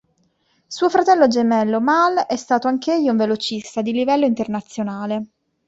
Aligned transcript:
Suo 0.65 0.89
fratello 0.89 1.27
gemello 1.27 1.79
Mal 1.79 2.15
è 2.25 2.35
stato 2.35 2.67
anch'egli 2.67 3.07
un 3.07 3.17
velocista 3.17 3.83
di 3.83 3.91
livello 3.91 4.25
internazionale. 4.25 5.27